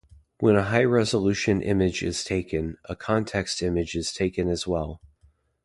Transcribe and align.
When 0.39 0.55
a 0.55 0.63
high 0.63 0.85
resolution 0.85 1.61
image 1.61 2.01
is 2.01 2.23
taken, 2.23 2.77
a 2.85 2.95
context 2.95 3.61
image 3.61 3.93
is 3.93 4.11
taken 4.11 4.49
as 4.49 4.65
well. 4.65 4.99